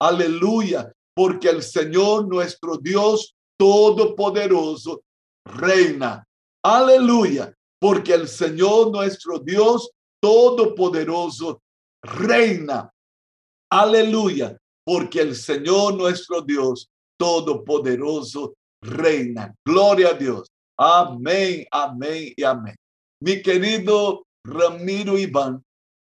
[0.00, 5.02] Aleluya, porque el Señor nuestro Dios Todopoderoso
[5.44, 6.24] reina.
[6.62, 9.90] Aleluya, porque el Señor nuestro Dios
[10.22, 11.60] Todopoderoso
[12.02, 12.90] reina.
[13.70, 16.88] Aleluya, porque el Señor nuestro Dios
[17.18, 19.54] Todopoderoso reina.
[19.64, 20.48] Gloria a Dios.
[20.78, 22.76] Amén, amén y amén.
[23.20, 25.62] Mi querido Ramiro Iván,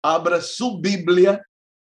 [0.03, 1.43] abra su Biblia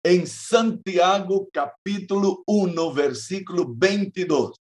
[0.04, 4.60] en Santiago capítulo 1, versículo 22.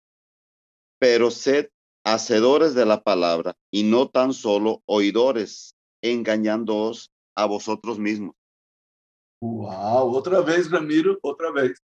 [0.99, 1.71] Pero sed
[2.05, 8.35] hacedores de la palabra y no tan solo oidores, engañándoos a vosotros mismos.
[9.41, 11.83] Wow, otra vez, Ramiro, otra vez.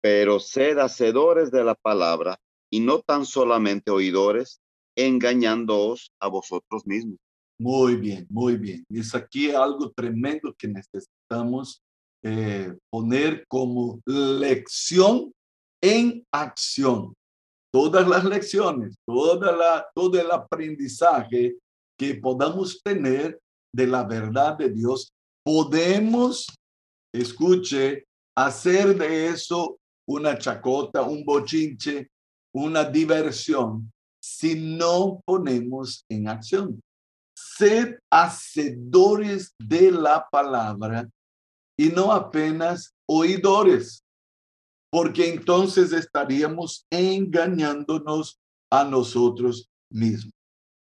[0.00, 2.38] Pero sed hacedores de la palabra
[2.70, 4.60] y no tan solamente oidores,
[4.96, 7.18] engañándoos a vosotros mismos.
[7.58, 8.84] Muy bien, muy bien.
[8.88, 11.82] Es aquí algo tremendo que necesitamos
[12.22, 15.32] eh, poner como lección
[15.82, 17.14] en acción.
[17.72, 21.56] Todas las lecciones, todo el aprendizaje
[21.98, 23.38] que podamos tener
[23.74, 25.10] de la verdad de Dios,
[25.44, 26.46] podemos,
[27.14, 28.04] escuche,
[28.36, 32.08] hacer de eso una chacota, un bochinche,
[32.54, 33.92] una diversión,
[34.22, 36.80] si no ponemos en acción.
[37.36, 41.08] Sed hacedores de la palabra
[41.78, 44.04] y no apenas oidores,
[44.90, 48.38] porque entonces estaríamos engañándonos
[48.70, 50.32] a nosotros mismos.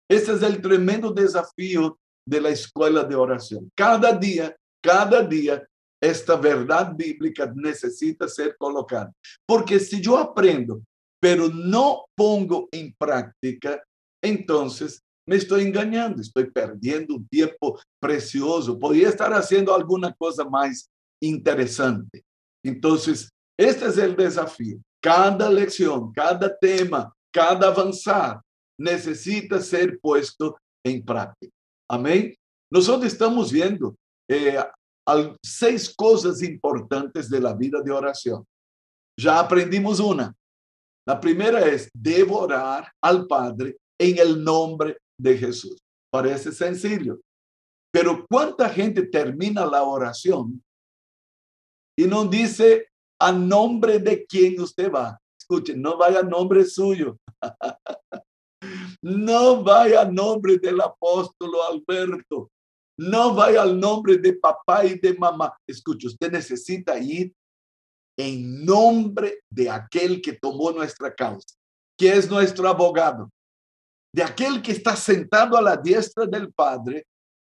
[0.09, 3.71] Ese es el tremendo desafío de la escuela de oración.
[3.75, 5.65] Cada día, cada día,
[6.01, 9.13] esta verdad bíblica necesita ser colocada.
[9.45, 10.81] Porque si yo aprendo,
[11.21, 13.81] pero no pongo en práctica,
[14.21, 18.77] entonces me estoy engañando, estoy perdiendo un tiempo precioso.
[18.77, 20.89] Podría estar haciendo alguna cosa más
[21.21, 22.23] interesante.
[22.63, 24.79] Entonces, este es el desafío.
[25.01, 28.41] Cada lección, cada tema, cada avanzar
[28.79, 31.53] necesita ser puesto en práctica.
[31.89, 32.35] Amén.
[32.71, 33.95] Nosotros estamos viendo
[34.29, 34.57] eh,
[35.43, 38.45] seis cosas importantes de la vida de oración.
[39.19, 40.33] Ya aprendimos una.
[41.05, 45.77] La primera es devorar al Padre en el nombre de Jesús.
[46.11, 47.19] Parece sencillo,
[47.91, 50.61] pero ¿cuánta gente termina la oración
[51.97, 52.87] y no dice
[53.19, 55.17] a nombre de quién usted va?
[55.39, 57.17] Escuchen, no vaya a nombre suyo.
[59.01, 62.49] no vaya a nombre del apóstol Alberto.
[62.97, 65.57] No vaya al nombre de papá y de mamá.
[65.67, 67.33] Escuche, usted necesita ir
[68.17, 71.55] en nombre de aquel que tomó nuestra causa,
[71.97, 73.29] que es nuestro abogado,
[74.13, 77.05] de aquel que está sentado a la diestra del Padre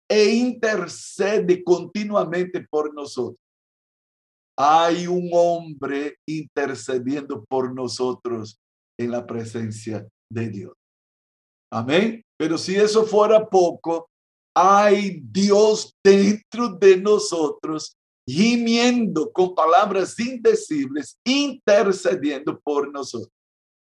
[0.09, 3.39] e intercede continuamente por nosotros.
[4.59, 8.59] Hay un hombre intercediendo por nosotros
[8.99, 10.75] en la presencia de Dios.
[11.71, 12.22] Amén.
[12.39, 14.09] Pero si eso fuera poco,
[14.56, 17.95] hay Dios dentro de nosotros,
[18.27, 23.33] gimiendo con palabras indecibles, intercediendo por nosotros.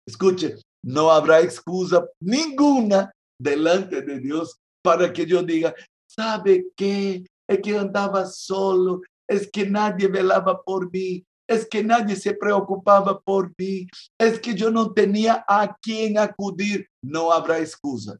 [0.06, 5.74] Escuche, no habrá excusa ninguna delante de Dios para que yo diga,
[6.08, 7.24] ¿sabe qué?
[7.48, 13.20] Es que andaba solo, es que nadie velaba por mí, es que nadie se preocupaba
[13.20, 16.86] por mí, es que yo no tenía a quién acudir.
[17.02, 18.18] No habrá excusa.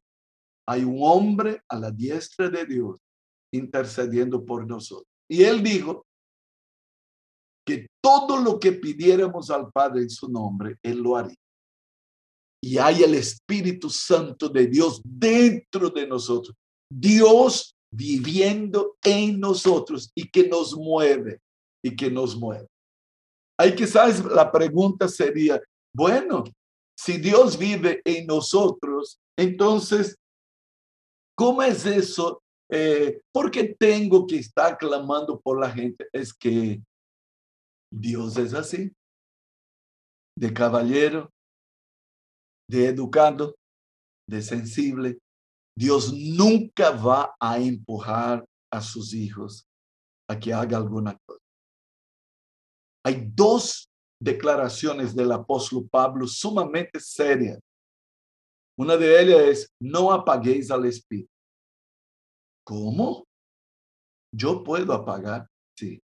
[0.66, 2.98] Hay un hombre a la diestra de Dios
[3.53, 5.06] intercediendo por nosotros.
[5.28, 6.04] Y él dijo
[7.65, 11.40] que todo lo que pidiéramos al Padre en su nombre, él lo haría
[12.62, 16.54] y hay el Espíritu Santo de Dios dentro de nosotros.
[16.93, 21.41] Dios viviendo en nosotros y que nos mueve
[21.82, 22.69] y que nos mueve.
[23.59, 25.60] Hay quizás la pregunta sería,
[25.94, 26.44] bueno,
[26.98, 30.16] si Dios vive en nosotros, entonces,
[31.37, 32.42] ¿cómo es eso?
[32.71, 36.07] Eh, ¿Por qué tengo que estar clamando por la gente?
[36.12, 36.83] Es que
[37.92, 38.92] Dios es así,
[40.39, 41.30] de caballero,
[42.71, 43.57] de educado,
[44.28, 45.19] de sensible,
[45.77, 49.67] Dios nunca va a empujar a sus hijos
[50.28, 51.41] a que haga alguna cosa.
[53.05, 53.91] Hay dos
[54.22, 57.59] declaraciones del apóstol Pablo sumamente serias.
[58.78, 61.28] Una de ellas es, no apaguéis al Espíritu.
[62.65, 63.25] ¿Cómo?
[64.33, 66.01] Yo puedo apagar, sí.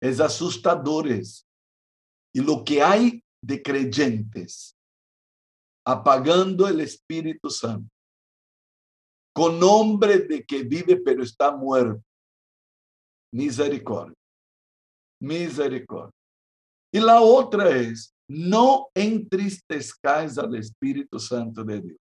[0.00, 4.76] Es asustador Y lo que hay de creyentes,
[5.86, 7.88] apagando el Espíritu Santo,
[9.34, 12.02] con nombre de que vive pero está muerto.
[13.32, 14.16] Misericordia.
[15.22, 16.12] Misericordia.
[16.92, 21.98] Y la otra es, no entristezcáis al Espíritu Santo de Dios.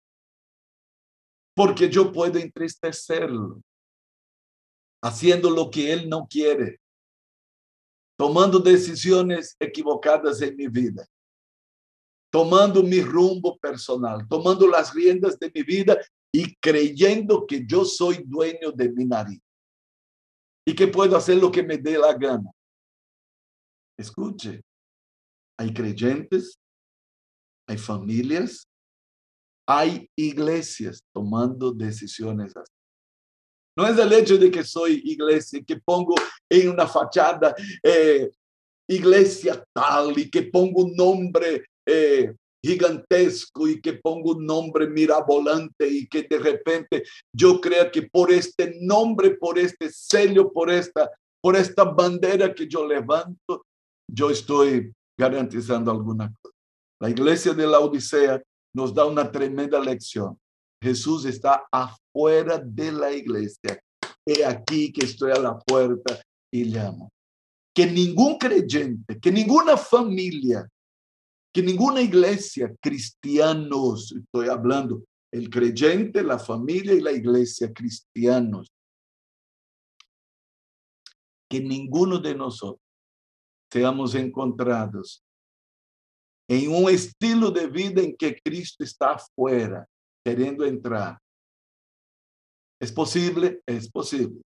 [1.55, 3.61] Porque yo puedo entristecerlo
[5.01, 6.79] haciendo lo que Él no quiere,
[8.17, 11.05] tomando decisiones equivocadas en mi vida,
[12.31, 15.97] tomando mi rumbo personal, tomando las riendas de mi vida
[16.31, 19.41] y creyendo que yo soy dueño de mi nariz
[20.65, 22.51] y que puedo hacer lo que me dé la gana.
[23.97, 24.61] Escuche,
[25.57, 26.59] hay creyentes,
[27.67, 28.67] hay familias,
[29.67, 32.71] hay iglesias tomando decisiones así.
[33.77, 36.15] No es el hecho de que soy iglesia, que pongo
[36.49, 38.29] en una fachada eh,
[38.89, 45.87] iglesia tal y que pongo un nombre eh, gigantesco y que pongo un nombre mirabolante
[45.87, 47.03] y que de repente
[47.33, 51.09] yo crea que por este nombre, por este sello, por esta,
[51.41, 53.65] por esta bandera que yo levanto,
[54.09, 56.55] yo estoy garantizando alguna cosa.
[56.99, 58.41] La iglesia de la Odisea
[58.73, 60.37] nos da una tremenda lección.
[60.81, 63.79] Jesús está afuera de la iglesia.
[64.25, 67.09] He aquí que estoy a la puerta y llamo.
[67.73, 70.67] Que ningún creyente, que ninguna familia,
[71.53, 78.71] que ninguna iglesia, cristianos, estoy hablando, el creyente, la familia y la iglesia, cristianos,
[81.49, 82.81] que ninguno de nosotros
[83.71, 85.23] seamos encontrados
[86.49, 89.85] en un estilo de vida en que Cristo está afuera,
[90.23, 91.19] queriendo entrar.
[92.79, 93.61] ¿Es posible?
[93.65, 94.41] Es posible.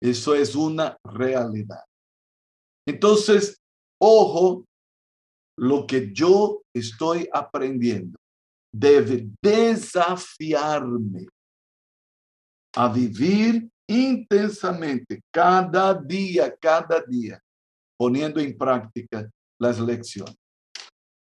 [0.00, 1.84] Eso es una realidad.
[2.86, 3.60] Entonces,
[4.00, 4.64] ojo,
[5.58, 8.18] lo que yo estoy aprendiendo
[8.74, 11.26] debe desafiarme
[12.74, 17.38] a vivir intensamente cada día, cada día,
[17.98, 19.28] poniendo en práctica
[19.60, 20.36] las lecciones.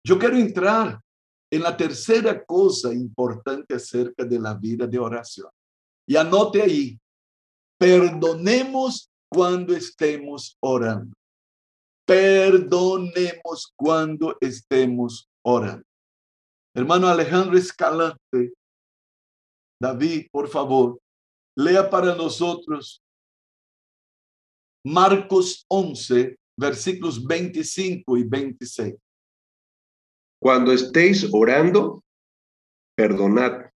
[0.06, 1.00] Yo quiero entrar
[1.50, 5.48] en la tercera cosa importante acerca de la vida de oración.
[6.06, 6.98] Y anote ahí,
[7.78, 11.14] perdonemos cuando estemos orando.
[12.06, 15.84] Perdonemos cuando estemos orando.
[16.76, 18.52] Hermano Alejandro Escalante,
[19.80, 20.98] David, por favor,
[21.56, 23.00] lea para nosotros
[24.84, 28.94] Marcos 11, versículos 25 y 26.
[30.42, 32.02] Cuando estéis orando,
[32.94, 33.70] perdonad.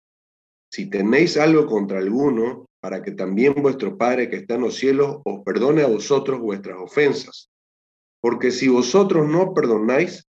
[0.73, 5.19] Si tenéis algo contra alguno, para que también vuestro Padre que está en los cielos
[5.25, 7.51] os perdone a vosotros vuestras ofensas.
[8.25, 10.27] Porque si vosotros no perdonáis,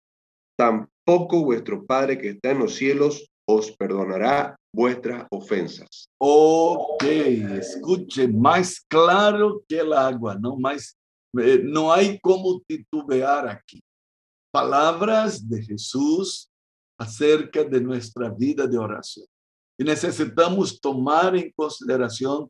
[0.58, 6.08] tampoco vuestro Padre que está en los cielos os perdonará vuestras ofensas.
[6.20, 10.58] Ok, escuche, más claro que el agua, ¿no?
[10.58, 10.98] Más
[11.38, 13.80] eh, no hay como titubear aquí.
[14.52, 16.50] Palabras de Jesús
[17.00, 19.28] acerca de nuestra vida de oración.
[19.80, 22.50] Y necesitamos tomar en consideración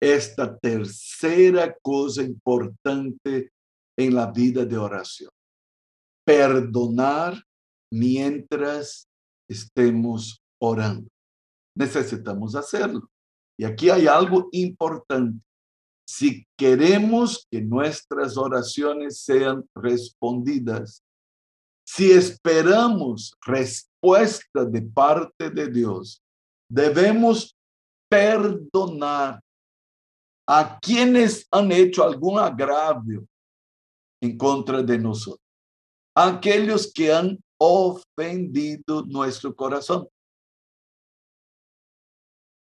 [0.00, 3.50] esta tercera cosa importante
[3.96, 5.30] en la vida de oración.
[6.24, 7.42] Perdonar
[7.92, 9.08] mientras
[9.48, 11.08] estemos orando.
[11.76, 13.08] Necesitamos hacerlo.
[13.58, 15.40] Y aquí hay algo importante.
[16.08, 21.02] Si queremos que nuestras oraciones sean respondidas,
[21.84, 26.22] si esperamos respuesta de parte de Dios,
[26.68, 27.56] debemos
[28.08, 29.40] perdonar
[30.48, 33.26] a quienes han hecho algún agravio
[34.26, 35.40] en contra de nosotros,
[36.14, 40.08] aquellos que han ofendido nuestro corazón.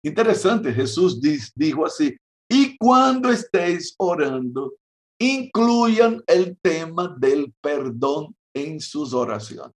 [0.02, 1.20] Interesante, Jesús
[1.54, 2.16] dijo así,
[2.48, 4.74] y cuando estéis orando,
[5.20, 9.76] incluyan el tema del perdón en sus oraciones.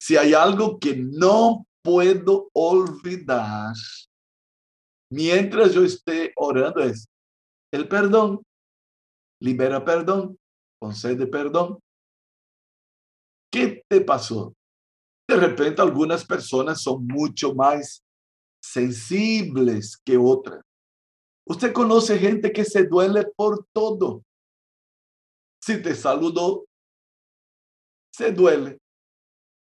[0.00, 3.74] Si hay algo que no puedo olvidar
[5.10, 7.06] mientras yo esté orando es
[7.72, 8.42] el perdón.
[9.40, 10.38] Libera perdón,
[10.82, 11.78] concede perdón.
[13.52, 14.52] ¿Qué te pasó?
[15.28, 18.02] De repente algunas personas son mucho más
[18.60, 20.60] sensibles que otras.
[21.46, 24.24] Usted conoce gente que se duele por todo.
[25.62, 26.64] Si te saludó,
[28.12, 28.78] se duele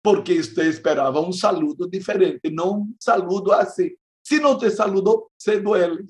[0.02, 3.96] porque usted esperaba un saludo diferente, no un saludo así.
[4.24, 6.06] Si no te saludó, se duele.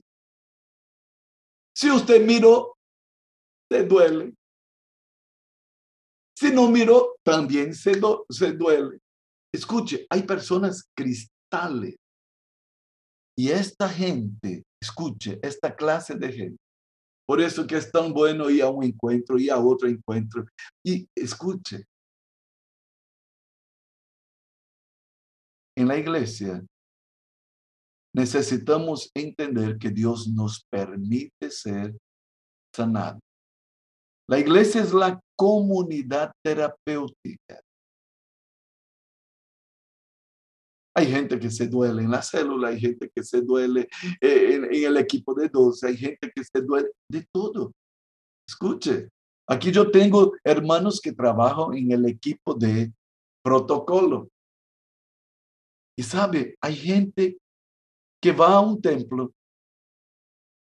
[1.76, 2.78] Si usted miró,
[3.70, 4.36] se duele.
[6.42, 9.00] Si no miró, también se, se duele.
[9.54, 11.98] Escuche, hay personas cristales.
[13.38, 16.58] Y esta gente, escuche, esta clase de gente,
[17.28, 20.44] Por eso que es tan bueno ir a un encuentro, ir a otro encuentro.
[20.84, 21.86] Y escuche,
[25.78, 26.66] en la iglesia
[28.16, 31.96] necesitamos entender que Dios nos permite ser
[32.76, 33.22] sanados.
[34.32, 37.60] La iglesia es la comunidad terapéutica.
[40.96, 43.90] Hay gente que se duele en la célula, hay gente que se duele
[44.22, 47.74] eh, en, el equipo de 12, hay gente que se duele de todo.
[48.48, 49.10] Escuche,
[49.50, 52.94] aquí yo tengo hermanos que trabajan en el equipo de
[53.44, 54.30] protocolo.
[55.98, 57.38] Y sabe, hay gente
[58.24, 59.34] que va a un templo,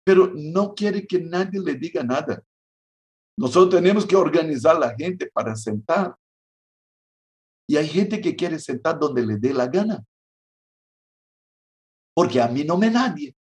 [0.05, 2.43] pero no quiere que nadie le diga nada.
[3.41, 6.15] Nosotros tenemos que organizar la gente para sentar.
[7.67, 10.05] Y hay gente que quiere sentar donde le dé la gana
[12.21, 13.35] porque a mí no me nadie.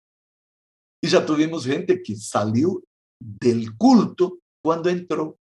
[1.02, 2.80] Y ya tuvimos gente que salió
[3.18, 5.36] del culto cuando entró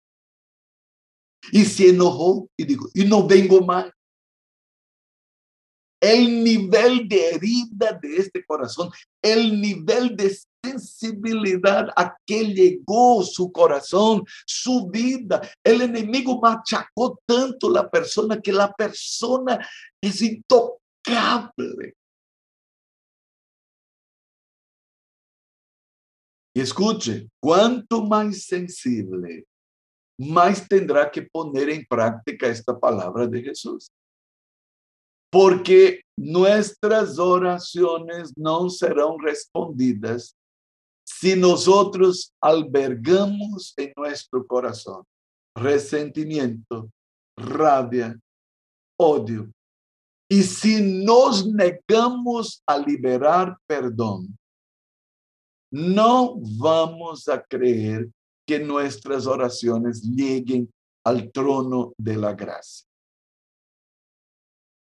[1.52, 3.92] y se enojó y dijo, y no vengo más.
[6.02, 8.90] El nivel de herida de este corazón,
[9.22, 15.42] el nivel de sensibilidad a que llegó su corazón, su vida.
[15.64, 19.66] El enemigo machacó tanto la persona que la persona
[20.02, 21.96] es intocable.
[26.54, 29.46] Y escuche, cuanto más sensible,
[30.18, 33.92] más tendrá que poner en práctica esta palabra de Jesús.
[35.30, 40.36] Porque nuestras oraciones no serán respondidas
[41.08, 45.04] si nosotros albergamos en nuestro corazón
[45.56, 46.92] resentimiento,
[47.38, 48.20] rabia,
[49.00, 49.50] odio.
[50.30, 54.38] Y si nos negamos a liberar perdón,
[55.72, 58.10] no vamos a creer
[58.46, 60.70] que nuestras oraciones lleguen
[61.06, 62.86] al trono de la gracia.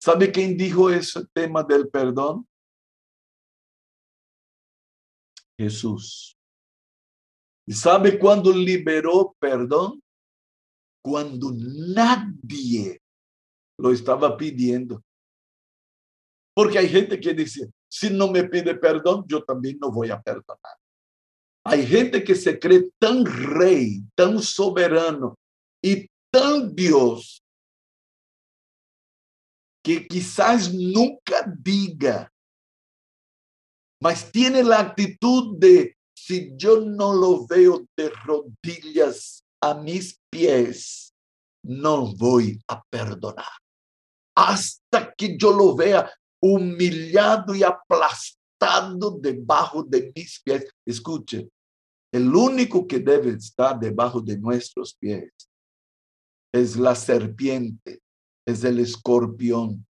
[0.00, 2.46] ¿Sabe quién dijo ese tema del perdón?
[5.58, 6.36] Jesús.
[7.66, 10.02] ¿Y sabe cuándo liberó perdón?
[11.02, 13.00] Cuando nadie
[13.78, 15.02] lo estaba pidiendo.
[16.54, 20.20] Porque hay gente que dice, si no me pide perdón, yo también no voy a
[20.20, 20.76] perdonar.
[21.66, 25.34] Hay gente que se cree tan rey, tan soberano
[25.82, 27.42] y tan Dios
[29.82, 32.32] que quizás nunca diga,
[34.04, 41.14] mas tiene la actitud de, si yo no lo veo de rodillas a mis pies,
[41.62, 43.48] no voy a perdonar.
[44.36, 50.70] Hasta que yo lo vea humillado y aplastado debajo de mis pies.
[50.84, 51.48] Escuche,
[52.12, 55.32] el único que debe estar debajo de nuestros pies
[56.52, 58.02] es la serpiente,
[58.46, 59.86] es el escorpión.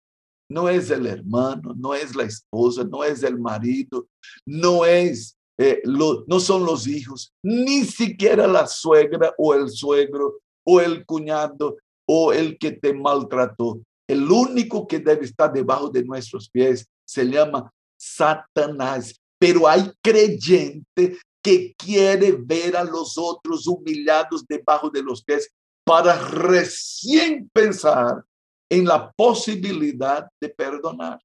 [0.51, 4.09] No es el hermano, no es la esposa, no es el marido,
[4.47, 10.81] no es eh, no son los hijos, ni siquiera la suegra o el suegro o
[10.81, 11.77] el cuñado
[12.07, 13.81] o el que te maltrató.
[14.09, 19.21] El único que debe estar debajo de nuestros pies se llama Satanás.
[19.39, 25.51] Pero hay creyente que quiere ver a los otros humillados debajo de los pies
[25.85, 28.25] para recién pensar
[28.71, 31.21] en la posibilidad de perdonar.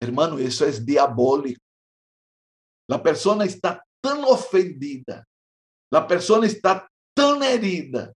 [0.00, 1.60] Hermano, eso es diabólico.
[2.88, 5.24] La persona está tan ofendida,
[5.92, 8.12] la persona está tan herida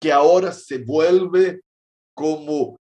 [0.00, 1.62] que ahora se vuelve
[2.14, 2.76] como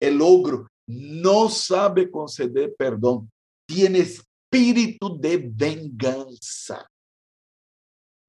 [0.00, 3.30] el ogro, no sabe conceder perdón,
[3.66, 6.86] tiene espíritu de venganza,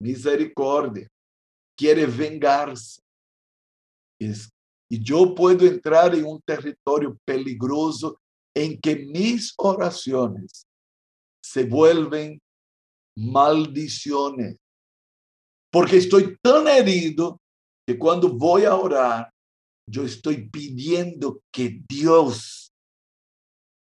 [0.02, 1.08] misericordia,
[1.78, 3.02] quiere vengarse.
[4.90, 8.20] Y yo puedo entrar en un territorio peligroso
[8.56, 10.66] en que mis oraciones
[11.44, 12.40] se vuelven
[13.18, 14.58] maldiciones.
[15.72, 17.40] Porque estoy tan herido
[17.88, 19.30] que cuando voy a orar,
[19.88, 22.72] yo estoy pidiendo que Dios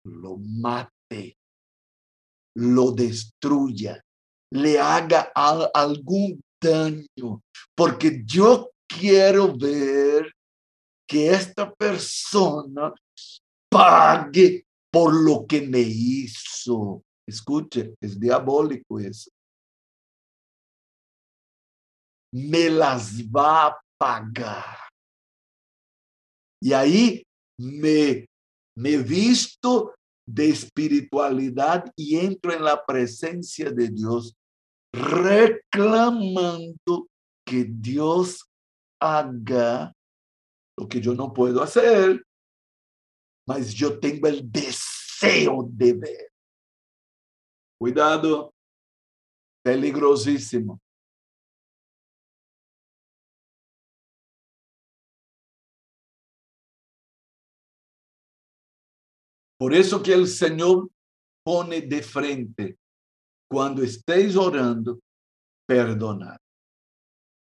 [0.04, 1.36] lo mate,
[2.56, 4.00] lo destruya,
[4.52, 5.30] le haga
[5.74, 7.42] algún daño,
[7.74, 10.32] porque yo quiero ver
[11.12, 12.94] que esta persona
[13.70, 17.04] pague por lo que me hizo.
[17.28, 19.30] Escuche, es diabólico eso.
[22.32, 24.78] Me las va a pagar.
[26.62, 27.22] Y ahí
[27.58, 28.24] me,
[28.74, 29.94] me visto
[30.26, 34.34] de espiritualidad y entro en la presencia de Dios
[34.94, 36.26] reclamando
[37.44, 38.48] que Dios
[38.98, 39.92] haga
[40.78, 42.24] lo que yo no puedo hacer,
[43.46, 46.32] mas yo tengo el deseo de ver.
[47.78, 48.54] Cuidado,
[49.64, 50.80] peligrosísimo.
[59.58, 60.90] Por eso que el Señor
[61.44, 62.78] pone de frente,
[63.48, 64.98] cuando estéis orando,
[65.68, 66.41] perdonar.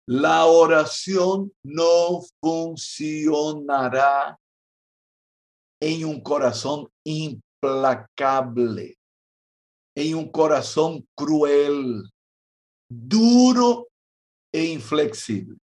[0.05, 4.37] La oración no funcionará
[5.81, 8.97] en un corazón implacable,
[9.95, 12.03] en un corazón cruel,
[12.89, 13.87] duro
[14.51, 15.57] e inflexible.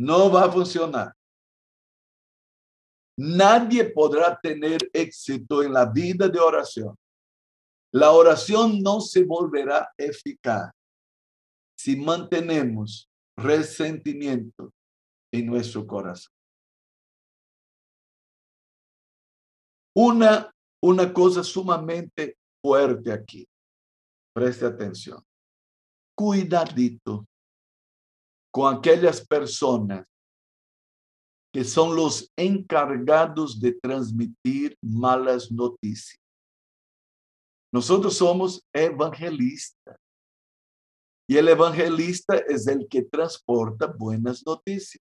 [0.00, 1.14] No va a funcionar.
[3.16, 6.96] Nadie podrá tener éxito en la vida de oración.
[7.92, 10.72] La oración no se volverá eficaz
[11.84, 14.72] si mantenemos resentimiento
[15.30, 16.32] en nuestro corazón.
[19.94, 20.50] Una,
[20.82, 23.46] una cosa sumamente fuerte aquí.
[24.34, 25.22] Preste atención.
[26.16, 27.26] Cuidadito
[28.50, 30.06] con aquellas personas
[31.52, 36.18] que son los encargados de transmitir malas noticias.
[37.70, 39.98] Nosotros somos evangelistas.
[41.26, 45.02] Y el evangelista es el que transporta buenas noticias.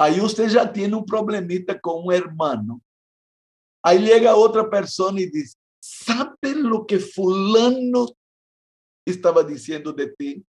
[0.00, 2.80] Aí usted já tiene um problemita com um hermano.
[3.84, 8.06] Aí chega outra pessoa e diz: ¿Sabe lo que fulano
[9.04, 10.46] estava dizendo de ti?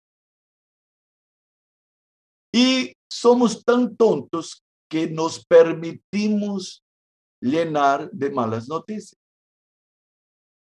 [2.53, 6.83] E somos tão tontos que nos permitimos
[7.41, 9.18] llenar de malas noticias.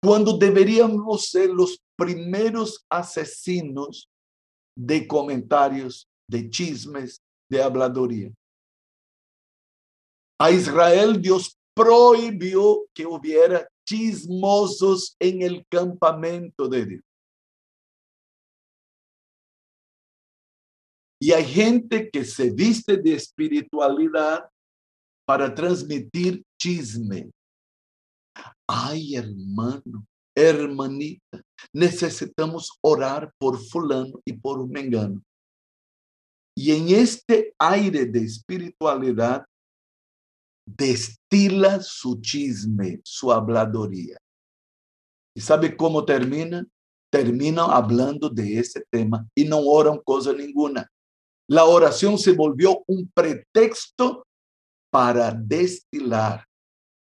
[0.04, 4.10] Cuando deberíamos ser los primeros asesinos
[4.76, 8.32] de comentarios, de chismes, de habladuría.
[10.40, 17.04] A Israel Dios prohibió que hubiera chismosos en el campamento de Dios.
[21.20, 24.50] Y hay gente que se viste de espiritualidad
[25.28, 27.30] para transmitir chisme.
[28.74, 35.22] Ay, hermano, hermanita, necesitamos orar por fulano y por mengano.
[36.56, 39.46] Y en este aire de espiritualidad
[40.66, 44.18] destila su chisme, su habladoría.
[45.36, 46.66] ¿Y sabe cómo termina?
[47.12, 50.90] Termina hablando de ese tema y no oran cosa ninguna.
[51.50, 54.26] La oración se volvió un pretexto
[54.90, 56.46] para destilar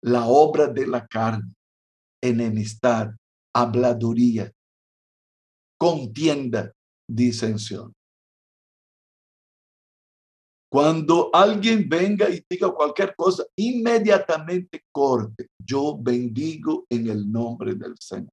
[0.04, 1.54] la obra de la carne,
[2.22, 3.12] enemistad,
[3.54, 4.52] habladuría,
[5.78, 6.74] contienda,
[7.08, 7.94] disensión.
[10.72, 15.50] Cuando alguien venga y diga cualquier cosa, inmediatamente corte.
[15.60, 18.32] Yo bendigo en el nombre del Señor.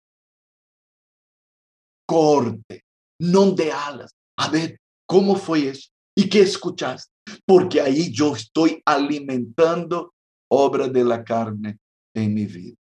[2.07, 2.85] Corte,
[3.21, 4.13] no de alas.
[4.39, 5.89] A ver, ¿cómo fue eso?
[6.17, 7.13] ¿Y qué escuchaste?
[7.45, 10.15] Porque ahí yo estoy alimentando
[10.51, 11.79] obra de la carne
[12.15, 12.77] en mi vida.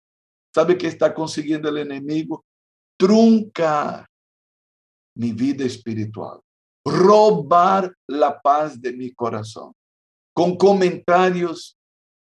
[0.54, 2.44] ¿Sabe qué está consiguiendo el enemigo?
[2.98, 4.08] Truncar
[5.16, 6.40] mi vida espiritual,
[6.86, 9.74] robar la paz de mi corazón
[10.34, 11.76] con comentarios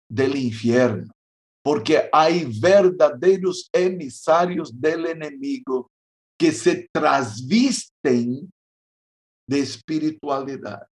[0.09, 1.13] del infierno,
[1.65, 5.91] porque hay verdaderos emisarios del enemigo
[6.39, 8.51] que se trasvisten
[9.49, 10.87] de espiritualidad.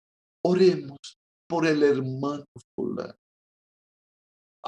[0.44, 0.98] Oremos
[1.48, 2.44] por el hermano
[2.74, 3.14] fulano.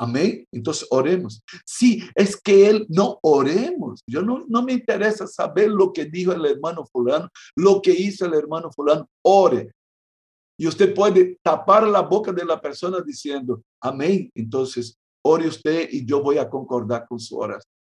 [0.00, 0.46] Amén.
[0.52, 1.42] Entonces oremos.
[1.66, 4.00] Sí, es que él no oremos.
[4.06, 8.24] Yo no, no me interesa saber lo que dijo el hermano fulano, lo que hizo
[8.24, 9.08] el hermano fulano.
[9.22, 9.72] Ore.
[10.56, 14.30] Y usted puede tapar la boca de la persona diciendo, amén.
[14.36, 17.72] Entonces, ore usted y yo voy a concordar con su oración.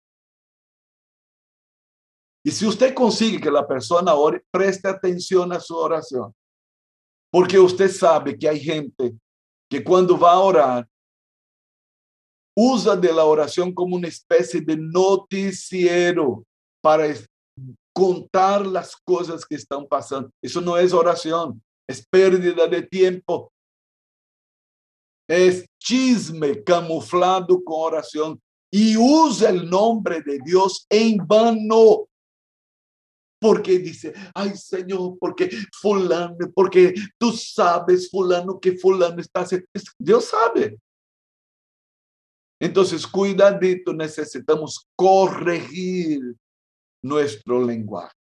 [2.43, 6.33] Y si usted consigue que la persona ore, preste atención a su oración.
[7.31, 9.15] Porque usted sabe que hay gente
[9.69, 10.89] que cuando va a orar,
[12.57, 16.45] usa de la oración como una especie de noticiero
[16.83, 17.07] para
[17.93, 20.31] contar las cosas que están pasando.
[20.43, 23.53] Eso no es oración, es pérdida de tiempo.
[25.29, 28.41] Es chisme camuflado con oración
[28.73, 32.09] y usa el nombre de Dios en vano.
[33.39, 39.67] Porque dice, ay Señor, porque fulano, porque tú sabes fulano que fulano está haciendo.
[39.99, 40.79] Dios sabe.
[42.61, 46.21] Entonces, cuidadito, necesitamos corregir
[47.03, 48.15] nuestro lenguaje.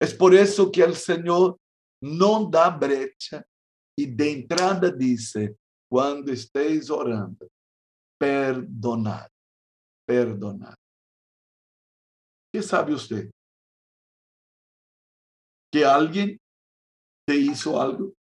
[0.00, 1.58] Es por eso que el Señor
[2.02, 3.44] no da brecha
[3.98, 5.56] y de entrada dice,
[5.90, 7.48] cuando estéis orando,
[8.18, 9.28] perdonad,
[10.06, 10.74] perdonad.
[12.52, 13.30] ¿Qué sabe usted?
[15.72, 16.38] Que alguien
[17.26, 18.14] te hizo algo.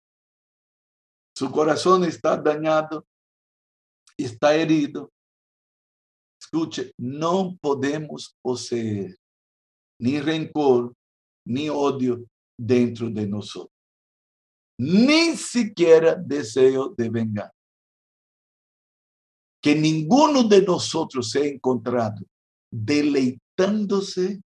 [1.36, 3.04] Su corazón está dañado,
[4.16, 5.10] está herido.
[6.54, 9.16] Escuche, no podemos poseer
[10.00, 10.94] ni rencor,
[11.44, 12.24] ni odio
[12.56, 13.76] dentro de nosotros.
[14.78, 17.50] Ni siquiera deseo de vengar.
[19.60, 22.24] Que ninguno de nosotros sea encontrado
[22.72, 24.40] deleitándose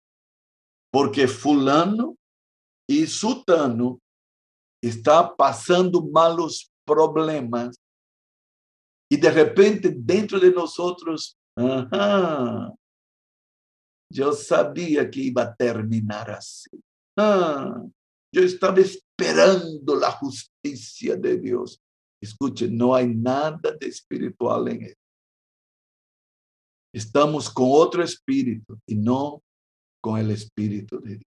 [0.90, 2.16] porque fulano
[2.88, 4.00] y sutano
[4.82, 7.76] está pasando malos problemas
[9.10, 12.74] y de repente dentro de nosotros, ajá,
[14.10, 16.70] yo sabía que iba a terminar así.
[17.16, 17.84] Ah,
[18.32, 21.80] yo estaba esperando la justicia de Dios.
[22.22, 24.94] Escuche, no hay nada de espiritual en él.
[26.94, 29.42] Estamos con otro espíritu y no
[30.02, 31.22] con el espíritu de Dios.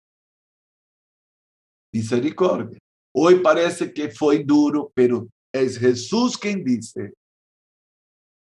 [1.93, 2.77] Misericordia.
[3.15, 7.13] Hoy parece que fue duro, pero es Jesús quien dice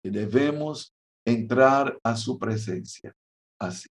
[0.03, 0.93] que debemos
[1.27, 3.15] entrar a su presencia
[3.59, 3.89] así.